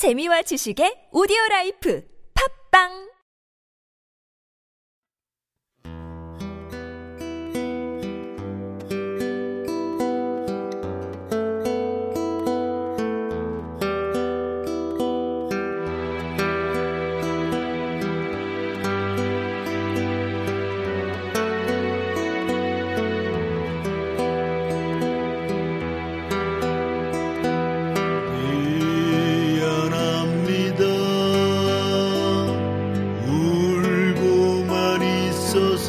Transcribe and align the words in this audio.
재미와 0.00 0.40
지식의 0.40 1.12
오디오 1.12 1.36
라이프. 1.50 2.00
팝빵! 2.32 3.09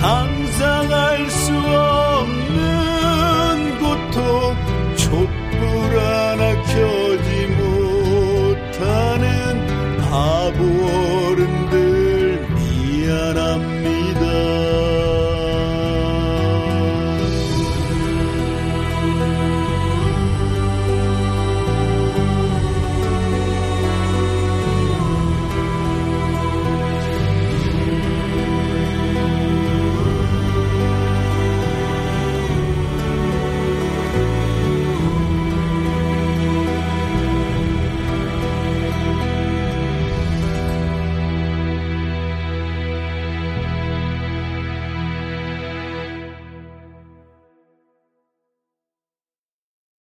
상상할 0.00 1.30
수 1.30 1.67